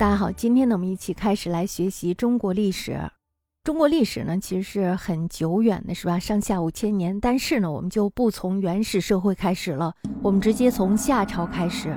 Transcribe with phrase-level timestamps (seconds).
[0.00, 2.98] 大家好，今天呢，我们一起开始来学习中国历史。
[3.62, 6.18] 中国历史呢，其实是很久远的，是吧？
[6.18, 7.20] 上下五千年。
[7.20, 11.94] 但是呢，我们就不从原始社会开始了，我们直接从夏朝开始。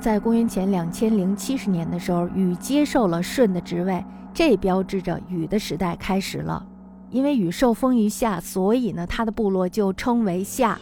[0.00, 6.66] 在公元前两千零七十年的时候，禹接受了舜的职位，这标志着禹的时代开始了。
[7.10, 10.80] 因为禹受封于夏，所以呢，他的部落就称为夏。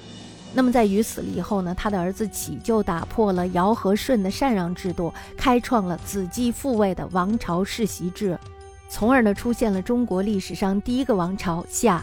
[0.55, 8.39] 那么在禹死了以后呢，他的儿子启就打破了尧和舜的禅让制度，开创了子继父位的王朝世袭制，
[8.89, 12.03] 从而呢出现了中国历史上第一个王朝夏。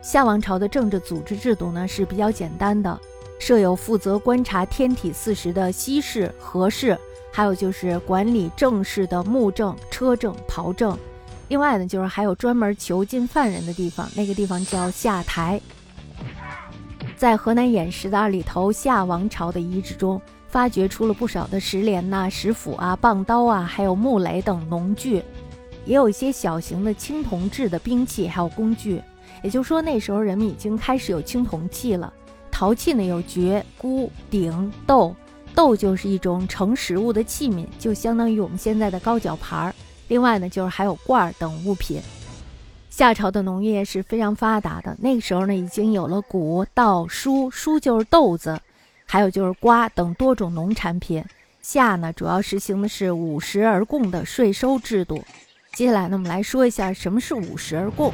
[0.00, 2.98] 夏王朝的政治组织制度呢是比较简单的，
[3.38, 6.98] 设有负责观察天体四时的西氏、和氏，
[7.30, 10.98] 还有就是管理政事的穆政、车政、袍政，
[11.48, 15.60] 另外呢就是还有专门囚禁犯人的地方，那个地方叫下台。
[17.16, 25.22] 在河南偃师的二里头夏王朝的遗址中，发掘出了不少的石镰呐、石斧啊、棒刀啊，还有木雷等农具，
[25.86, 29.00] 也有一些小型的青铜制的兵器，还有工具。
[29.42, 32.12] 也就是说，那时候人们已经开始有青铜器了。
[32.50, 35.14] 陶器呢，有橛、箍、鼎、豆，
[35.54, 39.74] 豆就是一种盛食物的器皿，就相当于我们现在的高脚盘儿。
[40.08, 42.00] 另外呢，就是还有罐儿等物品。
[42.96, 48.56] 夏朝的农业是非常发达的，那个时候呢，已经有了谷、稻、菽，菽就是豆子，
[49.04, 51.24] 还有就是瓜等多种农产品。
[51.60, 55.20] 夏呢，主要实行的是五十而贡的税收制度。
[55.72, 58.12] 接下来呢，我们来说一下什么是五十而贡。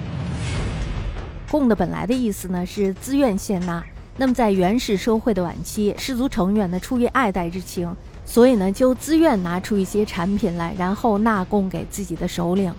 [1.51, 3.85] 贡的本来的意思呢是自愿献纳。
[4.17, 7.95] 那么在原始社会的晚期，氏族成员呢出于爱戴之情，
[8.25, 12.73] 所以呢就自愿拿出一些产品来，然后纳贡给自己的首领。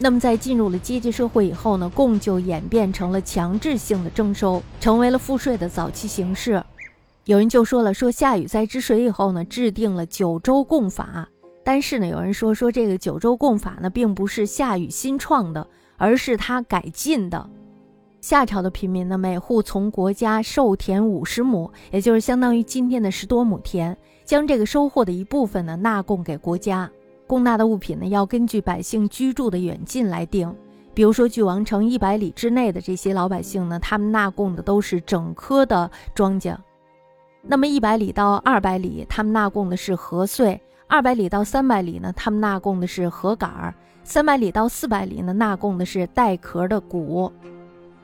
[0.00, 6.62] 那么，在进入了阶级社会以后呢，贡就演变成了强制性的征收，成为了赋税的早期形式。
[7.24, 11.28] 有人就说了，说夏禹在治水以后呢，制定了九州贡法。
[11.64, 15.66] 但是呢，有人说说这个九州贡法呢，并不是夏禹新创的，
[15.96, 17.50] 而是他改进的。
[18.20, 26.90] 夏朝的平民呢，每户从国家授田五十亩，也就是相当于今天的十多亩田，将这个收获的一部分呢，纳贡给国家。
[27.28, 30.52] 供纳的物品呢，要根据百姓居住的远近来定。
[30.94, 36.56] 比如说，距王城一百里之内的这些老百姓呢，他们纳贡的都是整棵的庄稼；
[37.42, 40.58] 那么一百里到二百里，他们纳贡的是禾穗；
[40.88, 43.72] 二百里到三百里呢，他们纳贡的是禾杆儿；
[44.02, 47.30] 三百里到四百里呢，纳贡的是带壳的谷；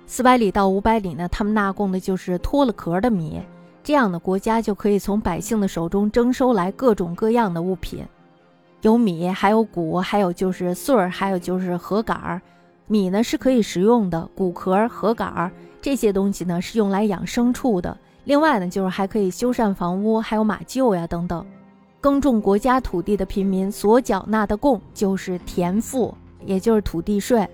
[0.07, 3.43] 四百里到五百里呢，他们纳贡的就是脱了壳的米。
[3.83, 8.05] 这样的国家就可以从百姓的手中征收来各种各样的物品。
[8.85, 12.43] 有米，还有谷，还有就是穗儿，还有就是禾杆儿。
[12.87, 15.51] 米呢是可以食用的，谷壳、禾杆儿
[15.81, 17.97] 这些东西呢是用来养牲畜的。
[18.25, 21.43] 另外呢，就是还可以修缮房屋，还有马厩呀等等。
[21.99, 26.15] 耕种国家土地的平民所缴纳的贡就是田赋，
[26.45, 27.49] 也就是土地税。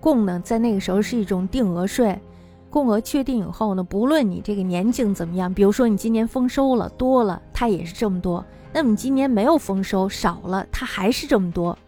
[0.00, 2.18] 贡呢在那个时候是一种定额税，
[2.74, 8.44] 贡额确定以后呢，不论你这个年景怎么样，比如说你今年丰收了多了，它也是这么多。
[8.72, 11.78] 那么你今年没有丰收，少了，它还是这么多。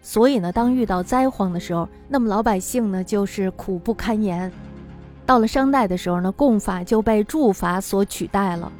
[0.00, 4.52] 所以呢，当遇到灾荒的时候，那么老百姓呢就是苦不堪言。
[5.26, 8.70] 到了商代的时候呢，贡法就被祝法所取代了。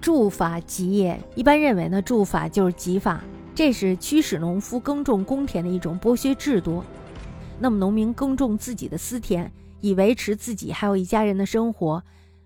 [0.00, 3.22] 祝法吉也，一般认为呢，祝法就是吉法，
[3.54, 6.82] 这是驱使农夫耕种公田的一种剥削制度。
[7.60, 9.48] 那么农民耕种自己的私田，
[9.80, 12.02] 以维持自己还有一家人的生活。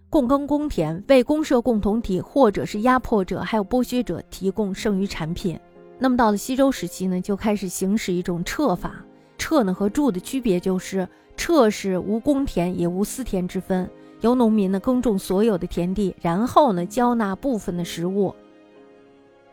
[0.09, 5.59] 共耕公田，为公社共同体或者是压迫者还有剥削者提供剩余产品。
[5.99, 9.05] 那么到了西周时期呢，就开始行使一种撤法。
[9.39, 13.89] 撤呢和住的区别就是，撤是无公田也无私田之分，
[14.21, 18.35] 由农民呢耕种所有的田地，然后呢交纳部分的食物。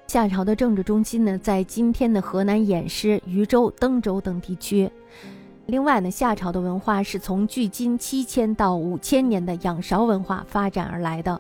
[0.08, 4.90] 夏朝的政治中心呢，在今天的河南偃师、禹州、登州等地区。
[5.68, 11.40] 另外呢，夏朝的文化是从距今七千到五千年的仰韶文化发展而来的。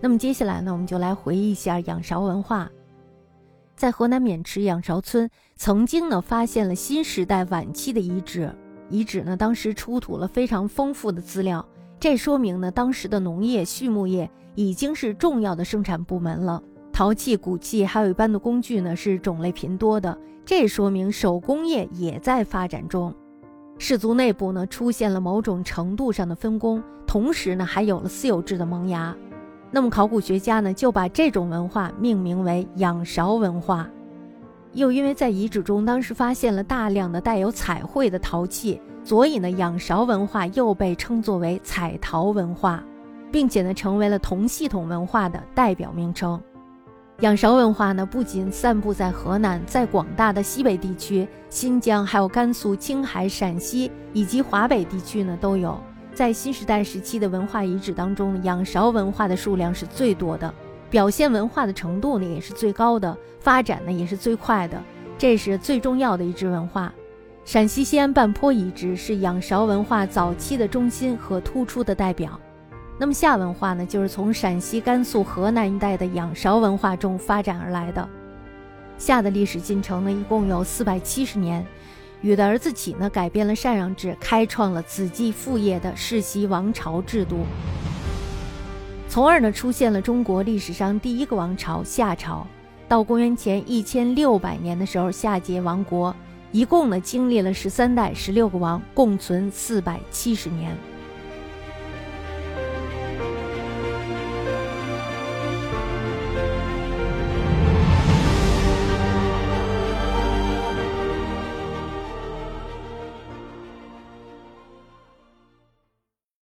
[0.00, 2.68] 那么接下来呢，我们就来回忆一下仰韶文化。
[3.76, 8.52] 在河南渑池仰韶村，曾经呢发现了新时代晚期的遗址，
[8.90, 11.64] 遗址呢当时出土了非常丰富的资料，
[12.00, 16.60] 这说明呢当时的农业畜牧业已经是重要的生产部门了。
[16.92, 23.14] 陶器、骨器还有一般的工具呢是种类频多的，这说明手工业也在发展中。
[23.78, 29.16] 氏族内部呢出现了某种程度上的分工，同时呢还有了私有制的萌芽。
[29.70, 33.88] 那么考古学家呢就把这种文化命名为仰韶文化。
[34.72, 42.82] 又因为在遗址中当时发现了大量的带有彩绘的陶器，所以呢仰韶文化又被称作为彩陶文化，
[43.30, 46.40] 并且呢成为了同系统文化的代表名称。
[47.20, 55.76] 仰韶文化呢，不仅散布在河南，在广大的西北地区、新疆，还有甘肃、青海、陕西以及华北地区呢都有。
[56.14, 60.54] 在新时代时期的文化遗址当中，仰韶文化的数量是最多的，
[60.90, 64.80] 表现文化的程度呢也是最高的，发展呢也是最快的，
[65.18, 66.92] 这是最重要的一支文化。
[67.44, 72.38] 陕西西安半坡遗址是仰韶文化早期的中心和突出的代表。
[73.00, 78.08] 那么夏文化呢，就是从陕西、甘肃、河南一带的仰韶文化中发展而来的。
[78.98, 81.64] 夏的历史进程呢，一共有四百七十年。
[82.20, 87.46] 禹的儿子启呢，改变了禅让制，开创了子继父业的世袭王朝制度，
[89.08, 92.44] 从而呢，出现了中国历史上第一个王朝夏朝。
[92.88, 96.12] 到公元前一千六百年的时候，夏桀亡国，
[96.50, 100.76] 一共呢，经历了十三代、十六个王，共存四百七十年。